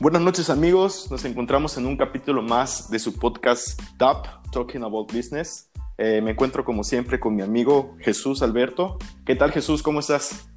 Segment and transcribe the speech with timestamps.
[0.00, 5.12] Buenas noches amigos, nos encontramos en un capítulo más de su podcast TAP, Talking About
[5.12, 5.70] Business.
[5.98, 8.96] Eh, me encuentro como siempre con mi amigo Jesús Alberto.
[9.26, 9.82] ¿Qué tal Jesús?
[9.82, 10.48] ¿Cómo estás?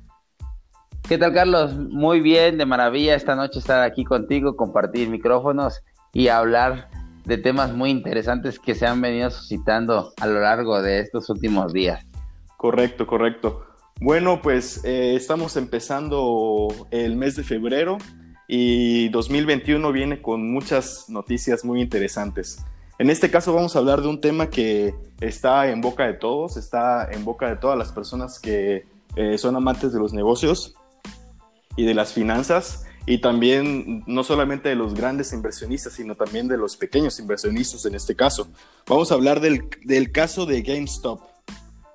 [1.09, 1.75] ¿Qué tal Carlos?
[1.75, 5.81] Muy bien, de maravilla esta noche estar aquí contigo, compartir micrófonos
[6.13, 6.89] y hablar
[7.25, 11.73] de temas muy interesantes que se han venido suscitando a lo largo de estos últimos
[11.73, 12.01] días.
[12.55, 13.65] Correcto, correcto.
[13.99, 17.97] Bueno, pues eh, estamos empezando el mes de febrero
[18.55, 22.63] y 2021 viene con muchas noticias muy interesantes.
[22.99, 26.55] En este caso vamos a hablar de un tema que está en boca de todos,
[26.55, 28.85] está en boca de todas las personas que
[29.15, 30.75] eh, son amantes de los negocios
[31.75, 36.57] y de las finanzas y también no solamente de los grandes inversionistas, sino también de
[36.57, 38.47] los pequeños inversionistas en este caso.
[38.85, 41.21] Vamos a hablar del, caso de GameStop.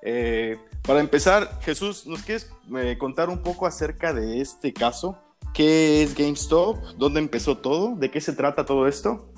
[0.01, 5.17] Eh, para empezar, Jesús, ¿nos quieres eh, contar un poco acerca de este caso?
[5.53, 6.77] ¿Qué es GameStop?
[6.97, 7.95] ¿Dónde empezó todo?
[7.95, 9.33] ¿De qué se trata todo esto?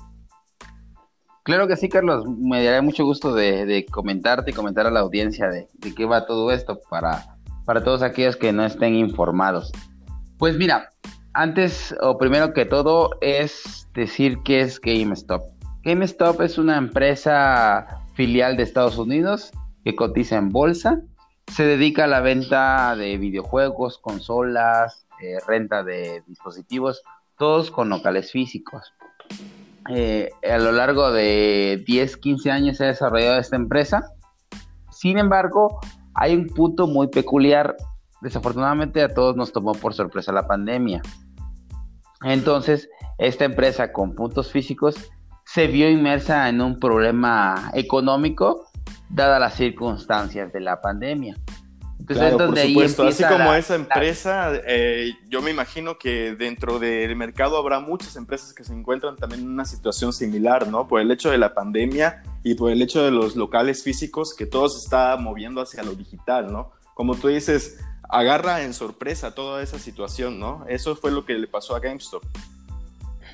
[1.44, 2.24] Claro que sí, Carlos.
[2.26, 6.26] Me dará mucho gusto de, comentarte y comentar a la audiencia de, de, qué va
[6.26, 9.72] todo esto para, para todos aquellos que no estén informados.
[10.38, 10.90] Pues mira,
[11.34, 15.42] antes o primero que todo es decir qué es GameStop.
[15.84, 19.50] GameStop es una empresa filial de Estados Unidos
[19.84, 21.00] que cotiza en bolsa.
[21.48, 27.02] Se dedica a la venta de videojuegos, consolas, eh, renta de dispositivos,
[27.38, 28.92] todos con locales físicos.
[29.88, 34.12] Eh, a lo largo de 10, 15 años se ha desarrollado esta empresa.
[34.90, 35.80] Sin embargo,
[36.14, 37.76] hay un punto muy peculiar.
[38.20, 41.02] Desafortunadamente a todos nos tomó por sorpresa la pandemia.
[42.24, 44.96] Entonces, esta empresa con puntos físicos
[45.44, 48.66] se vio inmersa en un problema económico
[49.08, 51.36] dadas las circunstancias de la pandemia.
[52.06, 53.02] Claro, por supuesto.
[53.04, 58.52] Así como esa empresa, eh, yo me imagino que dentro del mercado habrá muchas empresas
[58.52, 60.88] que se encuentran también en una situación similar, ¿no?
[60.88, 64.46] Por el hecho de la pandemia y por el hecho de los locales físicos, que
[64.46, 66.72] todo se está moviendo hacia lo digital, ¿no?
[66.94, 67.78] Como tú dices,
[68.08, 70.64] agarra en sorpresa toda esa situación, ¿no?
[70.68, 72.22] Eso fue lo que le pasó a GameStop.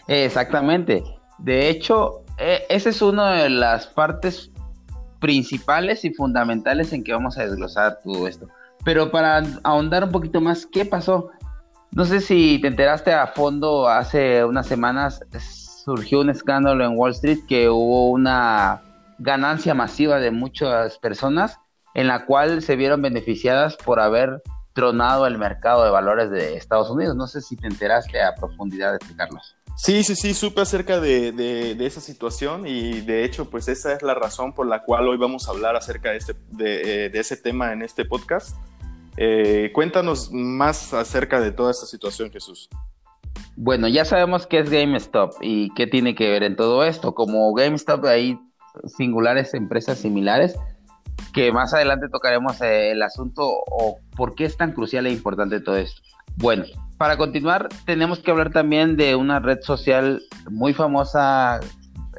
[0.07, 1.03] Exactamente.
[1.39, 4.51] De hecho, e, esa es una de las partes
[5.21, 8.49] principales y fundamentales en que vamos a desglosar todo esto.
[8.85, 11.31] Pero para ahondar un poquito más, ¿qué pasó?
[11.91, 15.21] No sé si te enteraste a fondo, hace unas semanas
[15.85, 18.83] surgió un escándalo en Wall Street que hubo una
[19.19, 21.59] ganancia masiva de muchas personas
[21.95, 24.43] en la cual se vieron beneficiadas por haber
[24.75, 27.17] tronado el mercado de valores de Estados Unidos.
[27.17, 29.57] No sé si te enteraste a profundidad de Carlos.
[29.77, 34.03] Sí, sí, sí, supe acerca de, de, esa situación y de hecho, pues esa es
[34.03, 37.19] la razón por la cual hoy vamos a hablar acerca de, este, de, eh, de
[37.21, 38.57] ese tema en este podcast.
[39.21, 42.69] Eh, cuéntanos más acerca de toda esta situación, Jesús.
[43.57, 47.15] Bueno, ya sabemos qué es GameStop y qué tiene que ver en todo esto.
[47.17, 48.39] Como GameStop hay
[48.97, 50.57] singulares empresas similares
[51.35, 55.59] que más adelante tocaremos eh, el asunto o por qué es tan crucial e importante
[55.59, 56.01] todo esto.
[56.37, 56.65] Bueno,
[56.97, 61.59] para continuar, tenemos que hablar también de una red social muy famosa,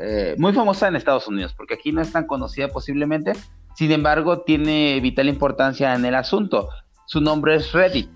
[0.02, 3.32] eh, muy famosa en Estados Unidos, porque aquí no es tan conocida posiblemente,
[3.76, 6.68] sin embargo, tiene vital importancia en el asunto.
[7.10, 8.08] Su nombre es Reddit.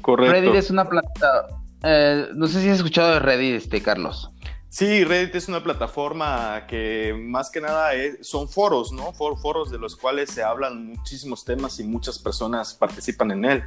[0.00, 0.32] Correcto.
[0.32, 4.30] Reddit es una plataforma, eh, no sé si has escuchado de Reddit, este, Carlos.
[4.68, 7.90] Sí, Reddit es una plataforma que más que nada
[8.20, 9.12] son foros, ¿no?
[9.12, 13.64] foros de los cuales se hablan muchísimos temas y muchas personas participan en él.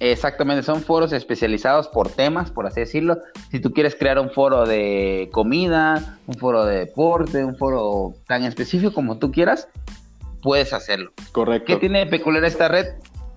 [0.00, 3.18] Exactamente, son foros especializados por temas, por así decirlo.
[3.52, 8.42] Si tú quieres crear un foro de comida, un foro de deporte, un foro tan
[8.42, 9.68] específico como tú quieras,
[10.42, 11.12] puedes hacerlo.
[11.30, 11.66] Correcto.
[11.66, 12.86] ¿Qué tiene de peculiar esta red?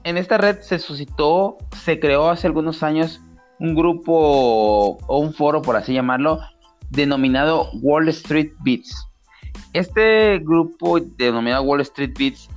[0.06, 3.22] En esta red se suscitó, se creó hace algunos años
[3.60, 6.40] un grupo o un foro, por así llamarlo,
[6.92, 9.10] denominado Wall Street Beats.
[9.74, 12.48] Este grupo denominado Wall Street Beats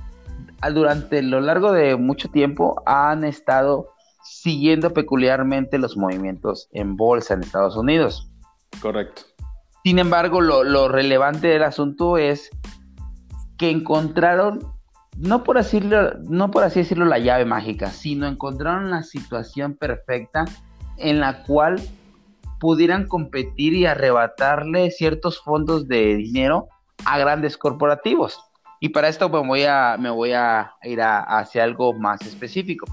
[0.73, 3.87] durante lo largo de mucho tiempo han estado
[4.23, 8.29] siguiendo peculiarmente los movimientos en bolsa en Estados Unidos.
[8.79, 9.23] Correcto.
[9.83, 12.51] Sin embargo, lo, relevante del asunto es
[13.57, 14.59] que encontraron,
[15.17, 15.81] no por, así,
[16.29, 20.45] no por así decirlo, la llave mágica, sino encontraron la situación perfecta
[20.97, 21.81] en la cual
[22.59, 26.67] pudieran competir y arrebatarle ciertos fondos de dinero
[27.05, 28.39] a grandes corporativos.
[28.81, 32.85] Y para esto me voy a, me voy a ir hacia algo más específico.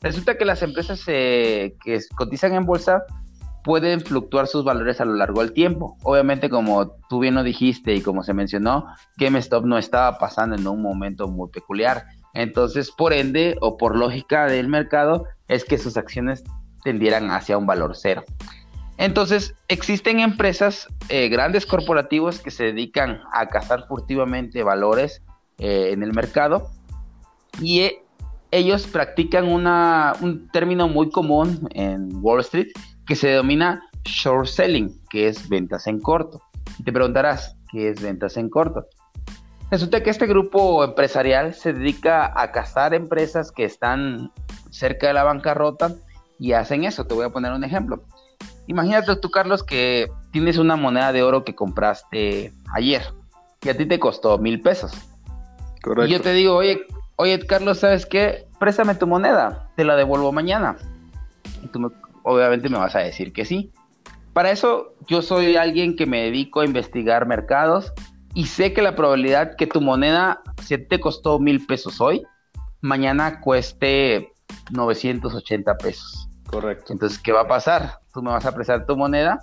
[0.00, 1.76] Resulta que las empresas que
[2.16, 3.02] cotizan en bolsa
[3.64, 5.96] pueden fluctuar sus valores a lo largo del tiempo.
[6.02, 8.86] Obviamente, como tú bien lo dijiste y como se mencionó,
[9.16, 12.04] GameStop no estaba pasando en un momento muy peculiar.
[12.34, 16.42] Entonces, por ende, o por lógica del mercado, es que sus acciones
[16.82, 18.24] tendieran hacia un valor cero.
[18.98, 25.22] Entonces, existen empresas, eh, grandes corporativos que se dedican a cazar furtivamente valores
[25.58, 26.70] eh, en el mercado
[27.60, 28.04] y eh,
[28.50, 32.68] ellos practican un término muy común en Wall Street
[33.06, 36.40] que se denomina short selling, que es ventas en corto.
[36.78, 38.86] Y te preguntarás, ¿qué es ventas en corto?
[39.70, 44.30] Resulta que este grupo empresarial se dedica a cazar empresas que están
[44.70, 45.94] cerca de la bancarrota
[46.38, 47.06] y hacen eso.
[47.06, 48.02] Te voy a poner un ejemplo.
[48.66, 53.02] Imagínate tú, Carlos, que tienes una moneda de oro que compraste ayer
[53.62, 54.92] y a ti te costó mil pesos.
[55.82, 56.06] Correcto.
[56.06, 56.82] Y yo te digo, oye,
[57.16, 58.46] oye, Carlos, ¿sabes qué?
[58.58, 60.76] Préstame tu moneda, te la devuelvo mañana.
[61.62, 63.72] Y tú obviamente me vas a decir que sí.
[64.32, 67.92] Para eso yo soy alguien que me dedico a investigar mercados
[68.34, 72.22] y sé que la probabilidad que tu moneda, si te costó mil pesos hoy,
[72.80, 74.32] mañana cueste
[74.70, 76.28] 980 pesos.
[76.46, 76.92] Correcto.
[76.92, 77.98] Entonces, ¿qué va a pasar?
[78.12, 79.40] Tú me vas a prestar tu moneda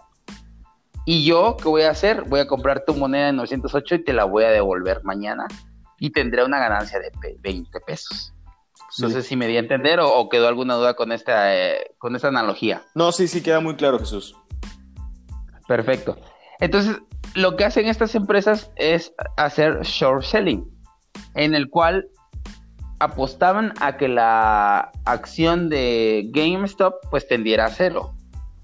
[1.05, 2.23] y yo, ¿qué voy a hacer?
[2.23, 5.47] Voy a comprar tu moneda de 908 y te la voy a devolver mañana
[5.99, 7.11] y tendré una ganancia de
[7.41, 8.33] 20 pesos.
[8.99, 12.15] No sé si me di a entender o, quedó alguna duda con esta, eh, con
[12.15, 12.81] esta analogía.
[12.95, 14.35] No, sí, sí, queda muy claro, Jesús.
[15.67, 16.17] Perfecto.
[16.59, 16.97] Entonces,
[17.35, 20.65] lo que hacen estas empresas es hacer short selling,
[21.35, 22.09] en el cual
[22.99, 28.13] apostaban a que la acción de GameStop pues tendiera a cero.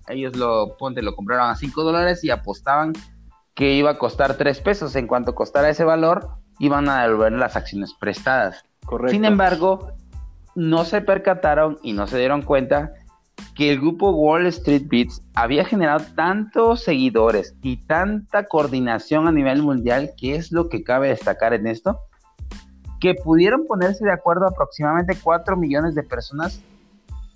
[0.08, 2.94] Ellos lo, ponte, lo compraron a 5 dólares y apostaban
[3.56, 4.96] que iba a costar 3 pesos.
[4.96, 6.30] En cuanto costara ese valor,
[6.60, 8.64] iban a devolver las acciones prestadas.
[8.86, 9.14] Correcto.
[9.14, 9.94] Sin embargo,
[10.56, 12.94] no se percataron y no se dieron cuenta
[13.56, 19.62] que el grupo Wall Street Beats había generado tantos seguidores y tanta coordinación a nivel
[19.62, 22.00] mundial, que es lo que cabe destacar en esto,
[23.00, 26.62] que pudieron ponerse de acuerdo aproximadamente 4 millones de personas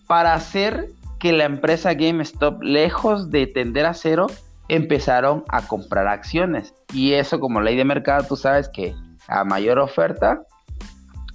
[0.08, 0.90] para hacer
[1.20, 4.28] que la empresa GameStop, lejos de tender a cero,
[4.70, 6.74] empezaron a comprar acciones.
[6.94, 8.96] Y eso como ley de mercado, tú sabes que
[9.28, 10.42] a mayor oferta,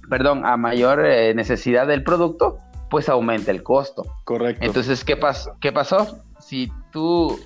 [0.09, 2.57] perdón, a mayor eh, necesidad del producto,
[2.89, 4.05] pues aumenta el costo.
[4.23, 4.65] Correcto.
[4.65, 5.55] Entonces, ¿qué, pasó?
[5.59, 6.23] ¿qué pasó?
[6.39, 7.39] Si tú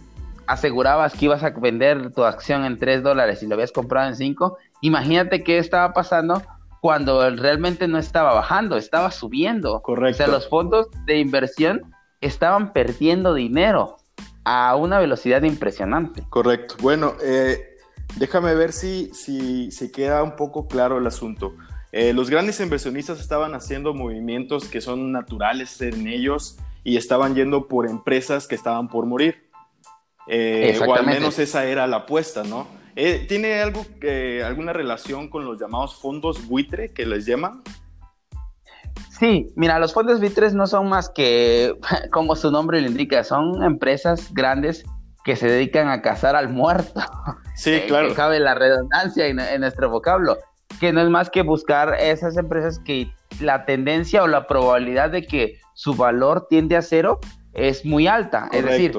[0.47, 4.15] asegurabas que ibas a vender tu acción en 3 dólares y lo habías comprado en
[4.15, 6.41] 5, imagínate qué estaba pasando
[6.81, 9.81] cuando realmente no estaba bajando, estaba subiendo.
[9.81, 10.15] Correcto.
[10.15, 13.97] O sea, los fondos de inversión estaban perdiendo dinero
[14.43, 16.23] a una velocidad impresionante.
[16.29, 16.75] Correcto.
[16.81, 17.77] Bueno, eh,
[18.17, 21.53] déjame ver si, si, si queda un poco claro el asunto.
[21.91, 27.67] Eh, los grandes inversionistas estaban haciendo movimientos que son naturales en ellos y estaban yendo
[27.67, 29.49] por empresas que estaban por morir.
[30.27, 32.67] Eh, o al menos esa era la apuesta, ¿no?
[32.95, 33.85] Eh, ¿Tiene algo,
[34.45, 37.63] alguna relación con los llamados fondos buitre que les llaman?
[39.09, 41.75] Sí, mira, los fondos buitres no son más que,
[42.11, 44.85] como su nombre lo indica, son empresas grandes
[45.25, 47.01] que se dedican a cazar al muerto.
[47.55, 48.09] Sí, claro.
[48.09, 50.37] Que cabe la redundancia en nuestro vocablo
[50.79, 55.25] que no es más que buscar esas empresas que la tendencia o la probabilidad de
[55.25, 57.19] que su valor tiende a cero
[57.53, 58.49] es muy alta.
[58.51, 58.97] Es decir,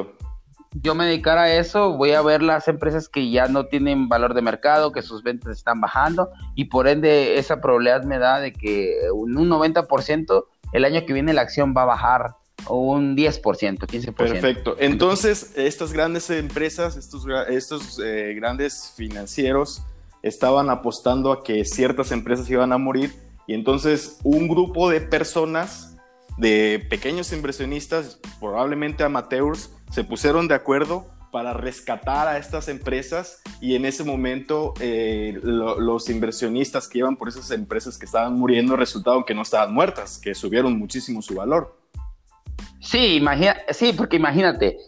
[0.72, 4.34] yo me dedicar a eso, voy a ver las empresas que ya no tienen valor
[4.34, 8.52] de mercado, que sus ventas están bajando y por ende esa probabilidad me da de
[8.52, 13.42] que un 90% el año que viene la acción va a bajar o un 10%,
[13.42, 14.14] 15%.
[14.14, 14.76] Perfecto.
[14.78, 19.82] Entonces, estas grandes empresas, estos, estos eh, grandes financieros,
[20.22, 23.14] estaban apostando a que ciertas empresas iban a morir
[23.46, 25.96] y entonces un grupo de personas,
[26.38, 33.74] de pequeños inversionistas, probablemente amateurs, se pusieron de acuerdo para rescatar a estas empresas y
[33.74, 39.24] en ese momento eh, los inversionistas que iban por esas empresas que estaban muriendo resultaron
[39.24, 41.78] que no estaban muertas, que subieron muchísimo su valor.
[42.80, 44.78] Sí, imagina, sí, porque imagínate,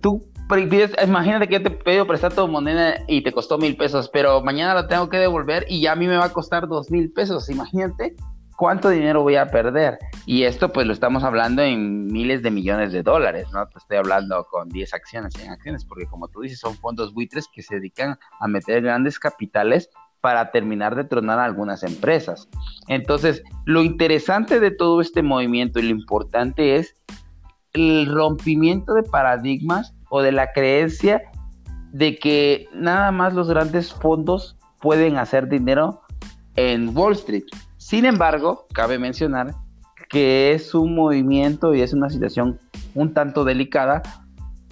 [0.00, 4.74] tú imagínate que yo te prestar tu moneda y te costó mil pesos, pero mañana
[4.74, 7.48] la tengo que devolver y ya a mí me va a costar dos mil pesos.
[7.50, 8.16] Imagínate
[8.60, 9.98] cuánto dinero voy a perder.
[10.26, 13.66] Y esto pues lo estamos hablando en miles de millones de dólares, ¿no?
[13.68, 17.46] Te estoy hablando con 10 acciones, 100 acciones, porque como tú dices, son fondos buitres
[17.54, 19.88] que se dedican a meter grandes capitales
[20.20, 22.48] para terminar de tronar algunas empresas.
[22.88, 26.94] Entonces, lo interesante de todo este movimiento y lo importante es
[27.72, 31.22] el rompimiento de paradigmas o de la creencia
[31.92, 36.02] de que nada más los grandes fondos pueden hacer dinero
[36.56, 37.44] en Wall Street.
[37.78, 39.54] Sin embargo, cabe mencionar
[40.10, 42.58] que es un movimiento y es una situación
[42.94, 44.02] un tanto delicada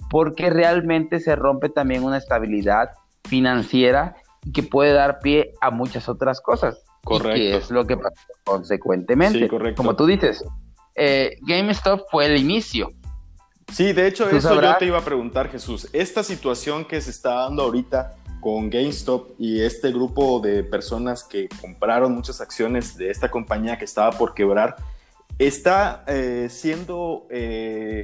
[0.09, 2.89] porque realmente se rompe también una estabilidad
[3.23, 4.15] financiera
[4.53, 6.83] que puede dar pie a muchas otras cosas.
[7.03, 7.35] Correcto.
[7.35, 9.39] que es lo que pasa consecuentemente.
[9.39, 9.77] Sí, correcto.
[9.77, 10.43] Como tú dices,
[10.95, 12.89] eh, GameStop fue el inicio,
[13.71, 15.87] Sí, de hecho, eso yo te iba a preguntar, Jesús.
[15.93, 21.49] Esta situación que se está dando ahorita con GameStop y este grupo de personas que
[21.61, 24.77] compraron muchas acciones de esta compañía que estaba por quebrar,
[25.37, 28.01] está eh, siendo eh,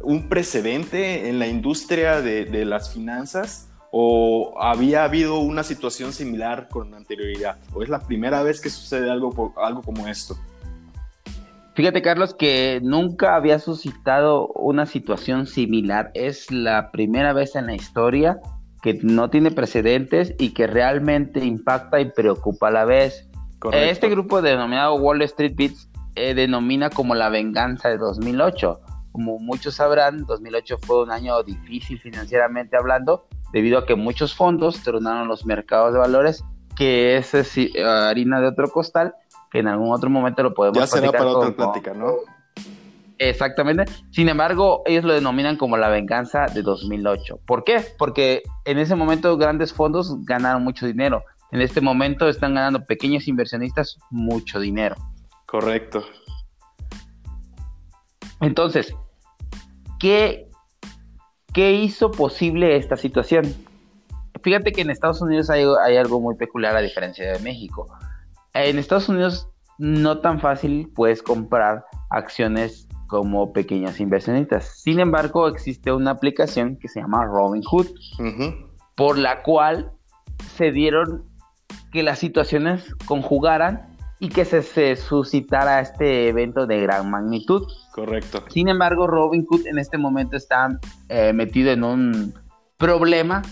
[0.00, 6.94] un precedente en la industria de, las finanzas o había habido una situación similar con
[6.94, 7.58] anterioridad?
[7.72, 10.38] ¿O es la primera vez que sucede algo, algo como esto?
[11.78, 16.10] Fíjate, Carlos, que nunca había suscitado una situación similar.
[16.12, 18.40] Es la primera vez en la historia
[18.82, 23.28] que no tiene precedentes y que realmente impacta y preocupa a la vez.
[23.72, 28.80] Este grupo denominado Wall Street Beats eh, denomina como la venganza de 2008.
[29.12, 34.82] Como muchos sabrán, 2008 fue un año difícil financieramente hablando, debido a que muchos fondos
[34.82, 36.42] tronaron los mercados de valores,
[36.74, 37.32] que es
[37.84, 39.14] harina de otro costal,
[39.50, 42.16] que en algún otro momento lo podemos Ya será para otra plática, ¿no?
[43.18, 43.84] Exactamente.
[44.10, 47.40] Sin embargo, ellos lo denominan como la venganza de 2008.
[47.46, 47.84] ¿Por qué?
[47.98, 51.24] Porque en ese momento grandes fondos ganaron mucho dinero.
[51.50, 54.96] En este momento están ganando pequeños inversionistas mucho dinero.
[55.46, 56.04] Correcto.
[58.40, 58.94] Entonces,
[59.98, 60.48] ¿qué,
[61.52, 63.52] qué hizo posible esta situación?
[64.42, 67.88] Fíjate que en Estados Unidos hay, hay algo muy peculiar a diferencia de México.
[68.64, 69.48] En Estados Unidos
[69.78, 74.80] no tan fácil puedes comprar acciones como pequeñas inversionistas.
[74.82, 77.86] Sin embargo, existe una aplicación que se llama Robinhood,
[78.96, 79.92] por la cual
[80.56, 81.24] se dieron
[81.92, 87.62] que las situaciones conjugaran y que se, suscitara este evento de gran magnitud.
[87.92, 88.44] Correcto.
[88.48, 92.34] Sin embargo, Robinhood en este momento está eh, metido en un
[92.76, 93.42] problema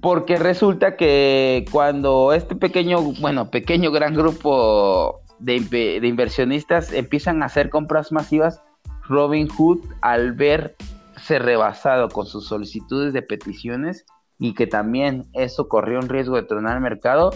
[0.00, 7.70] porque resulta que cuando este pequeño, bueno, pequeño gran grupo de, inversionistas empiezan a hacer
[7.70, 8.62] compras masivas,
[9.08, 14.06] Robinhood al verse rebasado con sus solicitudes de peticiones
[14.38, 17.30] y que también eso corrió un riesgo de tronar el mercado,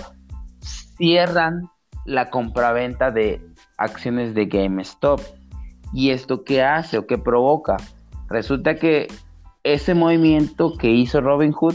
[0.60, 1.68] cierran
[2.06, 3.44] la compraventa de
[3.76, 5.20] acciones de GameStop.
[5.92, 7.76] ¿Y esto qué hace o qué provoca?
[8.28, 9.08] Resulta que
[9.64, 11.74] ese movimiento que hizo Robinhood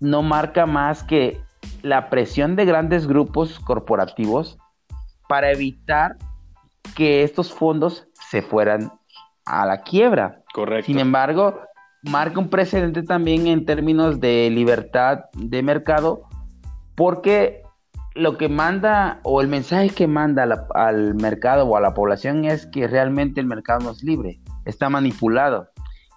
[0.00, 1.40] no marca más que
[1.82, 4.58] la presión de grandes grupos corporativos
[5.28, 6.16] para evitar
[6.94, 8.92] que estos fondos se fueran
[9.44, 10.42] a la quiebra.
[10.52, 10.86] Correcto.
[10.86, 11.60] Sin embargo,
[12.02, 16.22] marca un precedente también en términos de libertad de mercado,
[16.94, 17.62] porque
[18.14, 22.66] lo que manda o el mensaje que manda al mercado o a la población es
[22.66, 25.68] que realmente el mercado no es libre, está manipulado.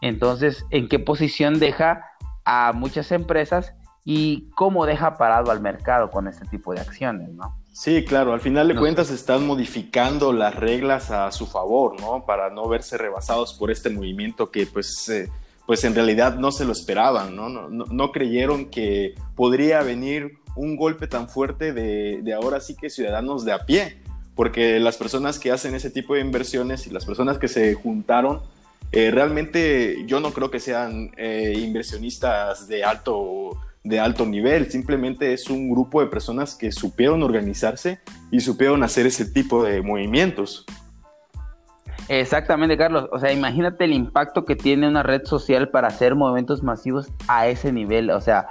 [0.01, 2.05] Entonces, ¿en qué posición deja
[2.51, 7.55] a muchas empresas y cómo deja parado al mercado con este tipo de acciones, ¿no?
[7.71, 12.25] Sí, claro, al final de cuentas están modificando las reglas a su favor, ¿no?
[12.25, 15.29] Para no verse rebasados por este movimiento que pues, eh,
[15.67, 17.49] pues en realidad no se lo esperaban, ¿no?
[17.49, 22.89] No, no creyeron que podría venir un golpe tan fuerte de, de, ahora sí que
[22.89, 24.01] ciudadanos de a pie,
[24.33, 28.41] porque las personas que hacen ese tipo de inversiones y las personas que se juntaron,
[28.91, 35.33] eh, realmente yo no creo que sean eh, inversionistas de alto de alto nivel, simplemente
[35.33, 40.65] es un grupo de personas que supieron organizarse y supieron hacer ese tipo de movimientos.
[42.09, 43.07] Exactamente, Carlos.
[43.11, 47.47] O sea, imagínate el impacto que tiene una red social para hacer movimientos masivos a
[47.47, 48.09] ese nivel.
[48.09, 48.47] O sea,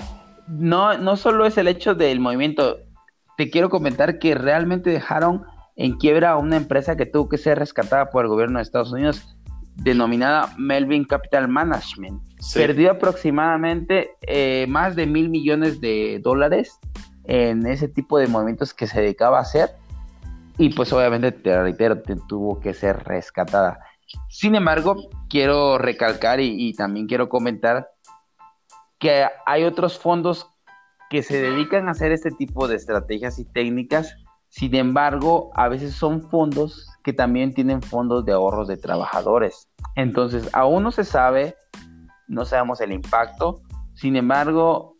[0.47, 2.78] no, no solo es el hecho del movimiento.
[3.37, 7.59] Te quiero comentar que realmente dejaron en quiebra a una empresa que tuvo que ser
[7.59, 9.37] rescatada por el gobierno de Estados Unidos,
[9.78, 12.23] denominada Melvin Capital Management.
[12.54, 16.78] Perdió aproximadamente eh, más de mil millones de dólares
[17.25, 19.70] en ese tipo de movimientos que se dedicaba a hacer.
[20.56, 23.78] Y pues obviamente, te reitero, tuvo que ser rescatada.
[24.28, 24.97] Sin embargo,
[25.28, 27.90] quiero recalcar y, también quiero comentar
[28.99, 30.49] que hay otros fondos
[31.11, 34.16] que se dedican a hacer este tipo de estrategias y técnicas.
[34.49, 39.68] Sin embargo, a veces son fondos que también tienen fondos de ahorros de trabajadores.
[39.97, 41.56] Entonces, aún no se sabe
[42.28, 43.62] no sabemos el impacto.
[43.94, 44.97] Sin embargo,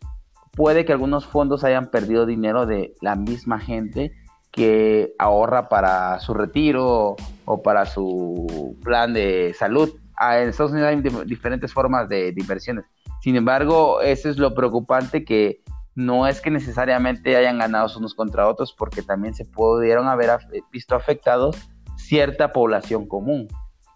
[0.51, 4.11] puede que algunos fondos hayan perdido dinero de la misma gente
[4.51, 9.89] que ahorra para su retiro o para su plan de salud.
[10.17, 12.85] Ah, en Estados Unidos hay diferentes formas de, inversiones.
[13.21, 15.61] Sin embargo, eso es lo preocupante que
[15.95, 20.39] no es que necesariamente hayan ganado unos contra otros, porque también se pudieron haber
[20.71, 21.57] visto afectados
[21.97, 23.47] cierta población común.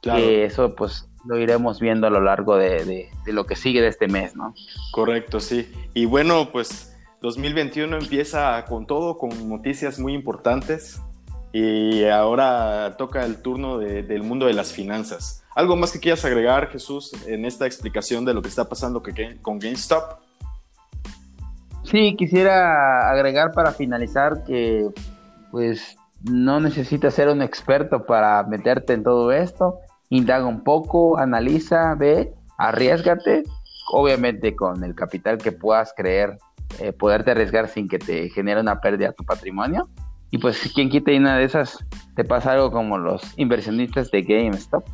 [0.03, 0.19] Claro.
[0.19, 4.35] eso pues lo iremos viendo a lo largo de, lo que sigue de este mes,
[4.35, 4.53] ¿no?
[4.91, 5.71] Correcto, sí.
[5.93, 11.01] Y bueno, pues 2021 empieza con todo, con noticias muy importantes.
[11.55, 15.43] y ahora toca el turno del mundo de las finanzas.
[15.55, 19.03] ¿Algo más que quieras agregar, Jesús, en esta explicación de lo que está pasando
[19.41, 20.19] con GameStop?
[21.83, 24.87] Sí, quisiera agregar para finalizar que
[25.51, 29.79] pues no necesitas ser un experto para meterte en todo esto.
[30.13, 33.43] Indaga un poco, analiza, ve, arriesgate,
[33.91, 36.37] obviamente con el capital que puedas creer,
[36.79, 39.89] eh, poderte arriesgar sin que te genere una pérdida a tu patrimonio
[40.29, 41.83] y pues quien quita y una de esas
[42.15, 44.85] te pasa algo como los inversionistas de GameStop.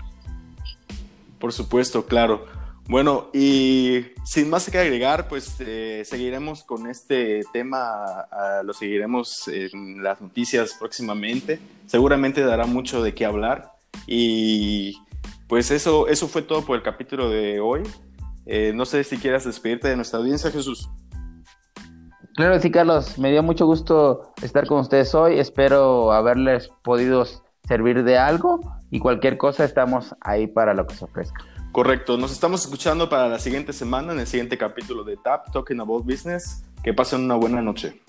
[1.38, 2.46] Por supuesto, claro.
[2.88, 8.26] Bueno, y sin más que agregar, pues eh, seguiremos con este tema,
[8.64, 11.60] lo seguiremos en las noticias próximamente.
[11.88, 13.74] Seguramente dará mucho de qué hablar.
[14.08, 14.98] Y
[15.50, 17.82] pues eso, eso fue todo por el capítulo de hoy.
[18.46, 20.88] Eh, no sé si quieras despedirte de nuestra audiencia, Jesús.
[22.36, 23.18] Claro sí, Carlos.
[23.18, 25.40] Me dio mucho gusto estar con ustedes hoy.
[25.40, 27.26] Espero haberles podido
[27.68, 28.60] servir de algo
[28.92, 31.44] y cualquier cosa estamos ahí para lo que se ofrezca.
[31.72, 32.16] Correcto.
[32.16, 36.06] Nos estamos escuchando para la siguiente semana en el siguiente capítulo de TAP, Talking About
[36.06, 36.64] Business.
[36.84, 38.00] Que pasen una buena noche.